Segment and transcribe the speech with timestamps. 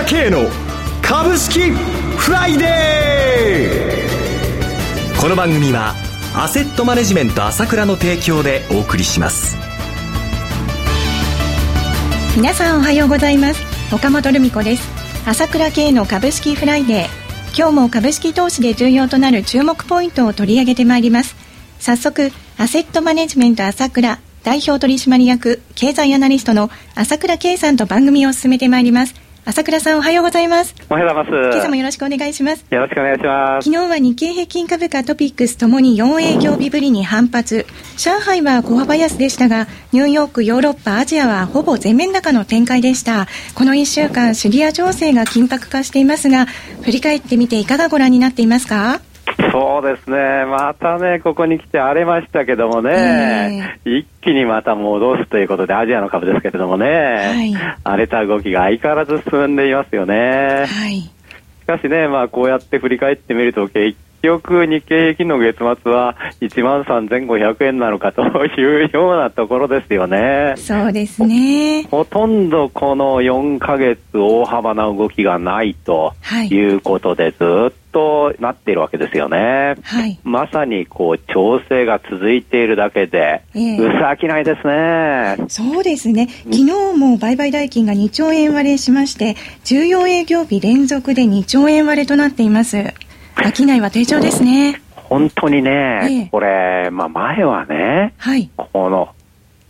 [0.00, 0.48] 倉慶の
[1.02, 5.20] 株式フライデー。
[5.20, 5.94] この番組は
[6.34, 9.56] アセットマネジメント朝倉の提供でお送りします。
[12.34, 13.60] 皆さんおはようございます。
[13.94, 14.88] 岡本留美子です。
[15.26, 17.08] 朝倉慶の株式フライデー。
[17.54, 21.36] 今日も株式投資で重要となる注目ポイントを取り上げてまいります。
[21.78, 29.14] 早速アセットマネジメント朝倉代表取締役経済アナリストの朝倉慶さんと番組を進めてまいります。
[29.50, 30.76] 朝倉さんおはようございます。
[30.88, 31.50] おはようございます。
[31.50, 32.64] 今朝もよろしくお願いします。
[32.70, 33.68] よろしくお願いします。
[33.68, 37.66] 昨日は日経平均株価トピックスともに4営業日ぶりに反発。
[37.96, 43.26] 上海は小幅安でしたがニューヨークヨーロッパアジアはほぼ全面高の展開でした。
[43.56, 46.46] この1週間シリア情勢が緊迫化していますが
[46.84, 49.00] 振り返ってみていかがご覧になっていますか？
[49.50, 60.66] そうですね、またね、ここに来て荒れましたけどもね、えー、一気にまた戻すということで、アジアの株ですけれどもね、はい、荒れた動きが相変わらず進んでいますよね。
[60.66, 61.10] はい、し
[61.66, 63.68] かしね、まあ、こうやって振り返ってみると、
[64.22, 70.54] 結局、日経平均の月末は1万3500円なのかというようなところですよね。
[70.58, 71.84] そうですね。
[71.84, 76.12] ほとんどこの4ヶ月大幅な動きがないと
[76.50, 77.38] いうことで、ず
[77.70, 79.76] っとなっているわけですよね。
[79.82, 85.48] はい、まさにこう調整が続いているだけで、えー、薄商いですね。
[85.48, 86.28] そうですね。
[86.44, 92.92] 昨日も売買代金が2兆円割れしまして、14営業日連続で2兆円割れとなっています。
[93.42, 94.80] 商いは低調ですね。
[94.94, 99.08] 本当にね、ええ、これ、まあ前はね、はい、この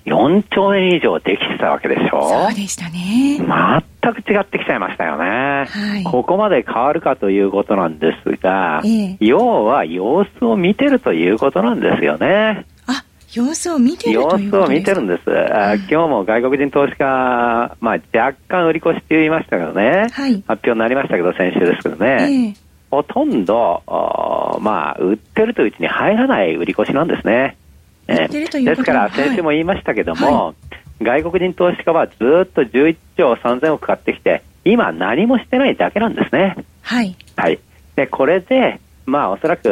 [0.04, 2.46] 4兆円以上できてたわけでしょ？
[2.46, 3.38] そうでしたね。
[3.38, 5.66] 全く違ってきちゃいましたよね。
[5.66, 12.66] はい、ここまで変わるかということなんですが、え、要は様子を見てるということなんですよね。
[12.86, 15.30] あ、様子を見てる様子を見てるんです。
[15.30, 22.56] あ今日も外国人投資家、まあ若干売り越しって言いましたけどね、はい、発表になりましたけど、先週ですけどね。
[22.90, 23.82] ほとんど、
[24.60, 27.56] まあ、売ってるといううちに入らない売り越しなんですね。
[28.08, 30.54] えですから、先週も言いましたけども、は
[31.00, 36.56] い、外国人投資家はずっと11兆3000億買ってきて、今何もしてないだけなんですね。
[36.82, 37.16] はい。
[37.36, 37.60] はい。
[37.94, 39.68] で、これで、まあ、おそらく、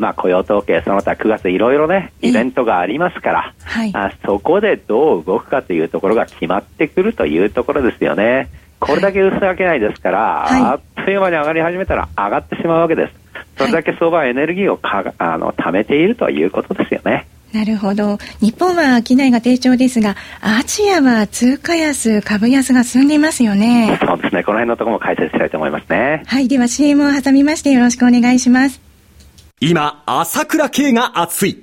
[0.00, 8.48] まあ、雇用統計、その他9月いろいろね、イベントがありますから、はい、あそこでどう動くかというところが決まってくるというところですよね。
[8.82, 13.12] これだけ薄明けないですから、はい、あっという間に上がり始めたら上がってしまうわけです。
[13.56, 17.26] それだけ相場はエネルギーをかあの貯めているということですよね。
[17.52, 18.18] なるほど。
[18.40, 23.98] 日本は商いが低調ですが、アジアは通貨安、株安が進んでいますよね。
[24.04, 24.42] そうですね。
[24.42, 26.22] この辺のところも解説したいと思いますね。
[26.26, 26.48] はい。
[26.48, 28.80] では CM を挟みましてよろしくお願いします。
[29.60, 31.62] 今、朝倉慶が熱い。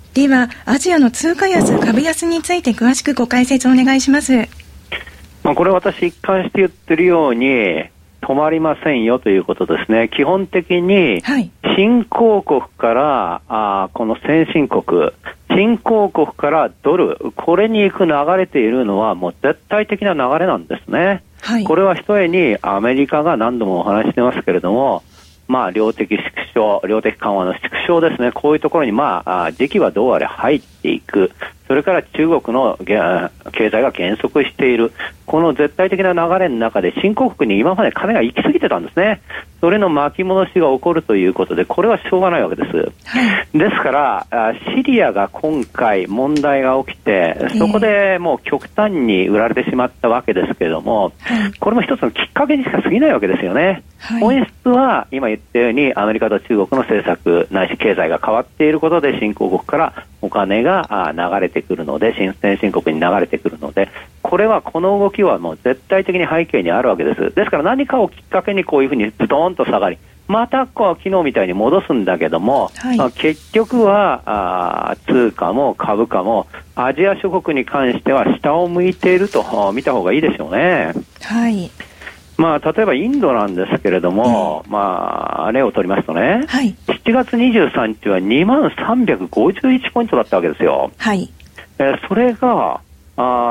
[0.13, 4.49] では、アジアの通貨安、株安について詳しくご解説お願いします。
[5.43, 7.85] まあ、これ私一貫して言ってるように、
[8.21, 10.09] 止まりませんよということですね。
[10.09, 11.21] 基本的に、
[11.77, 15.11] 新興国から、あこの先進国、
[15.49, 21.23] 新興国からドル、これに行く流れているのはもう絶対的な流れなんですね。
[21.41, 25.03] はい、これはひとえにアメリカが何度もお話してますけれども、
[25.51, 26.21] まあ、量的縮
[26.53, 31.31] 小、量的緩和の縮小ですね、こういうところに、まあ、時期はどうあれ入っていく、
[31.67, 32.79] それから中国の
[33.51, 34.93] 経済が減速している、
[35.31, 39.21] この絶対的な流れの中で、新興国に今まで金が行き過ぎてたんですね、
[39.61, 42.91] それの巻き戻しが起こるということで、これはしょうがないわけです。
[43.57, 51.13] ですから、シリアが今回問題が起きて、そこでもう極端に売られてしまったわけですけれども、
[51.61, 53.83] これも一つのきっかけにしか過ぎないわけですよね。
[54.19, 63.89] 本質は今言ったようにアメリカと中国の政策ないし経済が変わっていることで新興国からお金が流れてくるので新先進国に流れてくるので
[64.31, 67.35] これはこの動きはもう絶対的に背景にあるわけです。
[67.35, 69.97] ですから何かをきっかけにこういうふうにズドンと下がり
[70.29, 80.93] またこう昨日みたいに戻すんだけども、はい、まあ、結局はあ通貨も株価もアジア諸国に関しては下を向いていると見た方がいいでしょうね。
[81.21, 81.69] はい。
[82.37, 90.89] まあ、例えばインドなんですけれども、えー、まあ、例を取りますとね、はい、7月23日は2万351ポイントだったわけですよ。
[90.97, 91.29] はい、
[91.77, 92.79] えー、それが、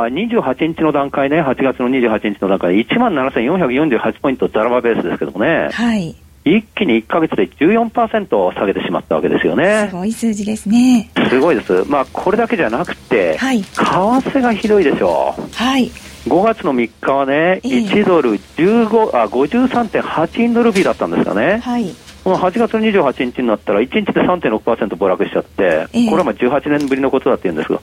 [0.05, 9.89] あ28日の段階ね、8月の28日の段階で1万7448ポイント、ザラバベースですけどもね、はい、一気に1か月で14%下げてしまったわけですよね。
[9.91, 11.11] すごい数字ですね。
[11.29, 11.85] すごいです。
[11.89, 15.43] まあ、これだけじゃなくて、はい、為替がひどいでしょう。
[15.55, 15.91] はい。
[16.27, 21.59] 5月の3日はね、1ドル15あ53.8インドルピーだったんですかね。
[21.59, 21.95] はい。
[22.25, 27.81] この8月28日になったら、1日で3.6%暴落しちゃって、えー、これはまあ18年ぶりのことだって言うんですけど、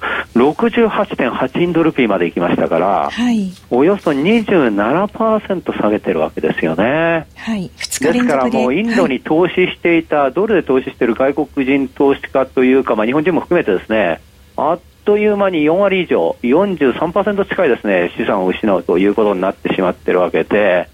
[0.52, 7.28] 68.8インドルピーまで行きましたから、はい、およそ27%下げてるわけですよね。
[7.36, 7.70] はい、
[8.00, 8.14] で。
[8.14, 14.22] すからもうインドに投資していた、はい、ドルで投資している外国人投資家というか、まあ、日本人も含めてですね、
[14.56, 20.90] あっという間に4割以上、43%近いですね、資産を失うということになってしまってるわけで、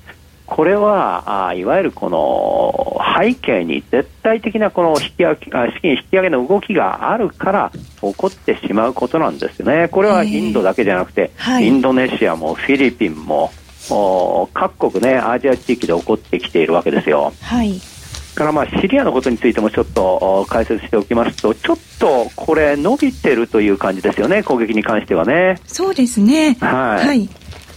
[0.53, 7.71] これはあいわゆるこの背景に絶対的なこの引き上げ資金引き上げの動きがあるから
[8.01, 9.87] 起こってしまうことなんですよね。
[9.87, 13.51] これはインドだけじゃなくて、はい、インドネシアもフィリピンも
[14.53, 17.33] 各国ねアジア地域で起こってきているわけですよ。
[17.41, 17.81] はい
[18.35, 25.59] からまあシリアのことについてもちょっと解説しておきますと、ちょっとこれ、伸びてるという感じですよね、攻撃に関してはね。
[25.67, 26.57] そうですね。
[26.59, 27.29] はい、はい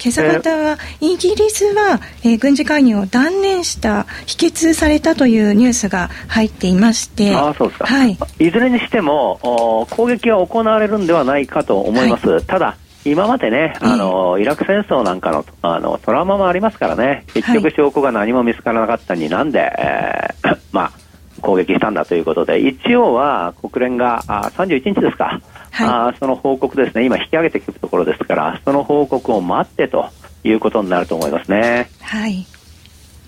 [0.07, 12.29] 今朝方は、イギリスは、えー、軍事介入を断念した、否決されたというニュースが入っていまして、あそうですか、はい、いずれにしても攻撃が行われるんではないかと思います。
[12.29, 20.93] はい、ただ今までね、あの、イラク戦争なんかのあのトラウマもありますからね、結局証拠が何も見つからなかったになんで、えー、まあ、
[21.41, 25.41] 攻撃したんだということで、一応は国連があ31日ですか、
[25.77, 30.09] はい、あその報告ですね、今引き上げてくるところですから、その報告を待ってと
[30.43, 31.91] いうことになると思いますね。
[32.01, 32.47] はい。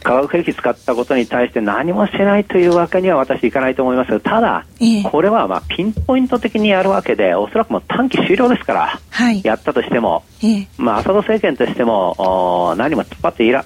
[0.02, 13.64] 化学兵器使ったことに対して何もしないというわけには私いかないと思いますただ、えこれはまあピンポイント的にやるわけで、おそらくもう短期終了ですから、はい、やったとしても、えまあ、アサド政権としても、何も突っ張ってイライ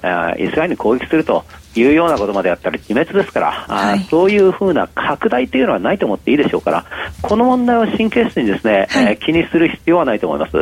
[0.50, 1.44] スラエルに攻撃すると
[1.75, 6.87] いうようなことまでやったら自滅ですから、はい、あそういうふうな拡大というのはないと思っていいでしょうから、
[7.23, 10.52] この問題を神経質にですね、はい、えー、気にする必要はないと思います。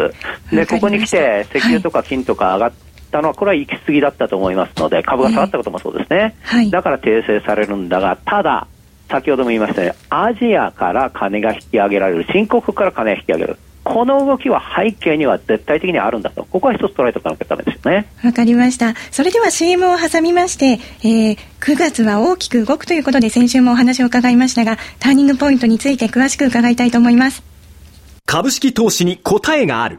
[0.54, 2.72] で、ここに来て石油とか金とか上がっ
[3.10, 6.36] たのは、これは行き過ぎだったと思いますので、株が下がったこともそうですね。
[6.42, 8.66] はい、だから訂正されるんだが、ただ、
[9.08, 13.58] 先ほども言いましたね、アジアから金が引き上げられる、新興国から金が引き上げる。
[13.82, 18.06] この動きは背景には絶対的にあるんだと、ここは一つ捉えておかなきゃだめですよね。
[18.22, 18.94] わかりました。
[19.10, 27.42] それでは CM を挟みまして、えー、9月は大きく動くということで先週もお話を伺いましたが、ターニングポイントについて詳しく伺いたいと思います。
[28.26, 29.98] 株式投資に答えがある。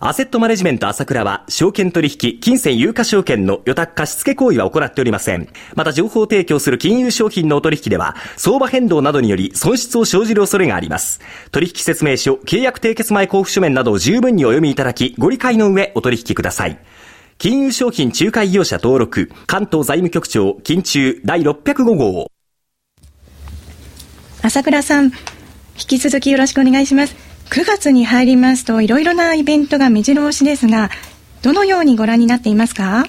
[0.00, 5.48] アセットマネジメント朝倉は、証券取引、金銭有価証券の予託貸付行為は行っておりません。
[5.74, 11.20] また、情報提供する金融商品のお取引では、相場変動などにより損失を生じる恐れがあります。
[11.50, 16.78] 取引説明書、契約締結前交付書面などを十分にお読みいただき、ご理解の上、お取引ください。
[17.38, 22.30] 金融商品仲介業者登録、関東財務局長、金中第605号。
[24.42, 25.10] 朝倉さん、引
[25.74, 27.27] き続きよろしくお願いします。
[27.50, 30.90] 9月に入りますと、いろいろなイベントが目白押しですが、
[31.42, 33.04] どのようにご覧になっていますか？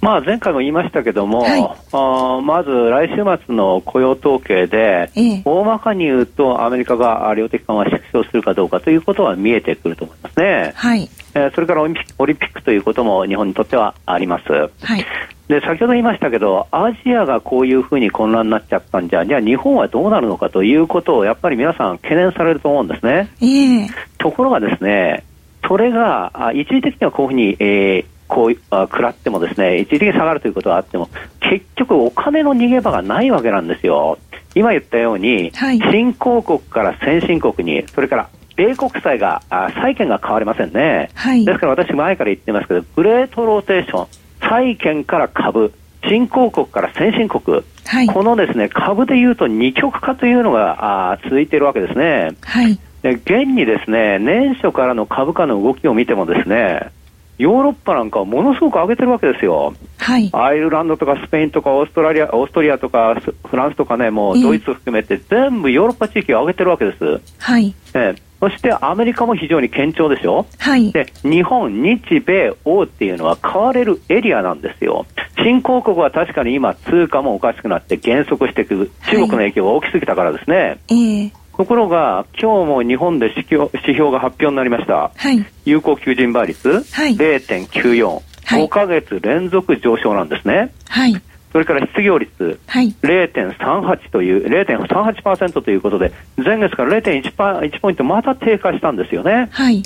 [0.00, 3.14] まあ、前回も言いましたけども、はい、あまず来週
[3.46, 10.72] 末の雇用統計で、ええ、大まかに言うと、アメリカが量的緩和縮小するかどうかということは見えてくると思いますね。
[10.74, 14.52] はいえー、それからオリンピックということも日本にとってはあります。
[14.52, 15.04] はい、
[15.48, 23.28] で先ほど言いましたけど、アジアがこういうふうに混乱になっちゃったんじゃ、じゃあ日本はどうなるのかということをやっぱり皆さん懸念されると思うんですね。
[23.40, 23.88] えー、
[24.18, 25.24] ところがですね、
[25.66, 31.08] それが一時的にはこういうふうに、えー、こうあ食らってもですね一時的に下がるということはあっても
[31.40, 34.18] 結局お金の逃げ場がないわけなんですよ。
[34.54, 44.08] 今言ったように、はい、新興国から先進国にそれから米国債が、あ債券が変わりませんね、はい、ですから私、前から言ってますけど、グレートローテーション、
[44.48, 45.72] 債券から株、
[46.08, 52.32] 新興国から先進国、はい、このですね株でいうと二極化というのがあ続いているわけですね。
[52.42, 56.90] はい、で現にですね年初からの株価の動きを見てもですね
[57.38, 59.74] ヨーロッパなんかはものすごく上げてるわけですよ。
[59.98, 60.30] はい。
[60.32, 63.16] アイルランドとかスペインとかオーストラリア、オーストリアとか
[63.48, 67.20] フランスとかね、もうドイツ含めて全部ヨーロッパ地域を上げてるわけです。
[67.38, 67.74] はい。
[67.94, 75.06] えそしてアメリカも非常に堅調でしょ、はい、で日本、日米欧っていうのは買われるエリアなんですよ、
[75.38, 80.56] 新興国は確かに今、通貨もおかしくなって減速していく、中国の影響が大きすぎたからですね。
[80.56, 81.24] はいえ。
[81.28, 85.12] ーところが、今日も日本で指標指標が発表になりました。
[85.16, 88.06] はい、有効求人倍率、はい、0.94、
[88.44, 90.74] はい、5ヶ月連続上昇なんですね。
[90.88, 91.14] はい。
[91.54, 99.50] それから失業率、はい、0.38という、0.38%ということで、前月から0.1パ1ポイントまた低下したんですよね。
[99.52, 99.84] はい。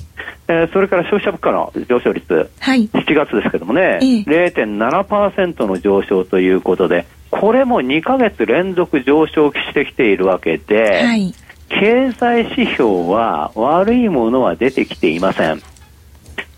[0.49, 11.35] えー、それから消費者物価の上昇率、はい、7月ですけどもね、ええ、0.7%の上昇ということで、これも2ヶ月連続上昇してきているわけで、はい、
[11.69, 15.61] 経済指標は悪いものは出てきていません。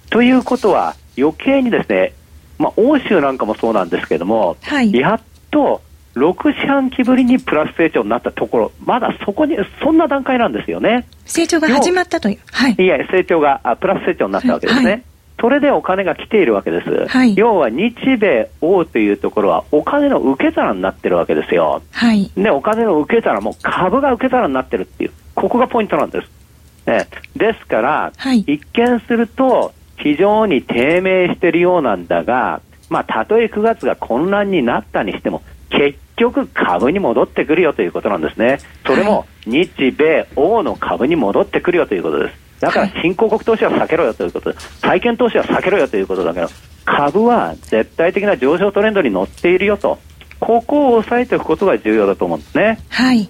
[0.09, 2.13] ということは、余計にですね、
[2.61, 5.81] まあ、欧州なんかもそうなんですけども、はい、やっと
[6.15, 11.07] 6四半期ぶりにプラス成長になったところ、まだそこに、そんな段階なんですよね。
[11.25, 12.39] 成長が始まったという。
[12.53, 12.77] はい。
[12.79, 14.91] いや、成長が、あプラス成長になったわけですね。
[14.91, 15.03] はい、
[15.41, 17.07] それでお金が来ているわけです。
[17.07, 21.81] はい、要は日米欧というところはお金の受け皿になってるわけですよ。
[21.93, 22.31] はい。
[22.37, 26.41] で、お金の受け皿も株が受け皿になってるっていう、ここがポイントなんです。
[26.87, 38.59] ね、ですから、はい、一見すると、非常に低迷しているようなんだが、まあ、たとえ9月が混乱になったにしても、結局株に戻ってくるよということなんですね。
[38.87, 42.35] それも日米欧の株に戻ってくるよということです。
[42.61, 46.49] だから新興国投資は避けろよということで、債券投資は避けろよということだけど、
[46.85, 49.99] 株は絶対的な上昇トレンドに乗っているよと、
[50.41, 52.81] ここを押さえておくことが重要だと思うんですね。
[52.89, 53.29] はい。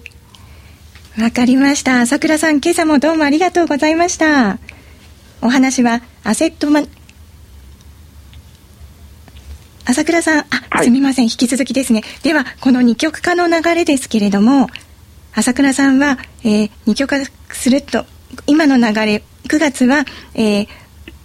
[1.19, 2.01] わかりました。
[2.01, 4.59] 朝倉さん、今朝もどうもありがとうございました。
[5.41, 6.81] お話はアセットマ
[9.85, 12.03] 朝倉さん、あ、はい、すみません、引き続きですね。
[12.23, 14.67] では、この二極化の流れですけれども、
[15.33, 17.17] 朝倉さんは、えー、二極化
[17.53, 18.05] すると、
[18.47, 20.67] 今の流れ、9月は、えー、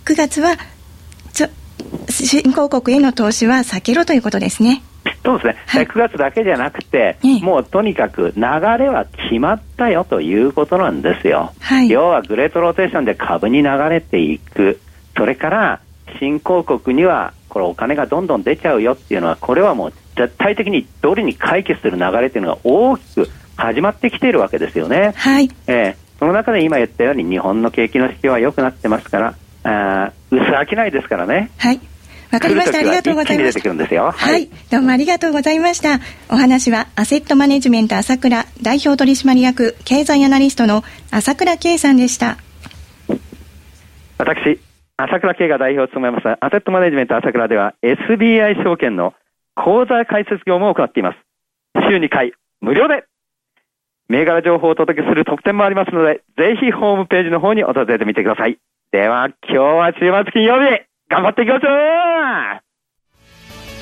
[0.05, 0.57] 9月は、
[2.09, 4.83] 新興国への投資は避けろということですね。
[5.25, 11.53] そうですね、はい、9月だけじゃなくて、もうとにかく流れは決まったよということなんですよ。
[11.61, 14.81] はい、要はグレートローテーションで株に流れていく、
[15.17, 15.81] それから
[16.19, 25.15] 新興国にはこれお金がどんどん出ちゃうよっていうのは、これはもう絶対的にドルに解決する流れっていうのが大きく始まってきているわけですよね。
[25.17, 25.51] はい。
[25.67, 29.35] えー、その中で今言ったように日本の景気の指標は良くなってますから、
[29.65, 31.51] あ薄飽きないですからね。
[31.59, 31.81] はい。
[32.33, 32.79] わかりました。
[32.79, 34.03] ありがとうございました。
[34.03, 34.49] ははい。
[34.71, 36.01] どうもありがとうございました。
[36.29, 42.39] お話は、アセットマネジメント朝倉代表取締役経済アナリストの朝倉圭さんでした。
[44.19, 44.61] 私、
[44.97, 49.13] 朝倉慶が代表を務めますアセットマネジメント朝倉では SBI 証券の
[49.55, 51.19] 口座開設業務を行っています。
[51.91, 53.05] 週2回無料で
[54.09, 58.59] 銘柄情報をお届けする特典もありますので、ぜひホームページの方に訪れてみてください。
[58.93, 62.16] では、今日は週末金曜日、頑張っていきましょう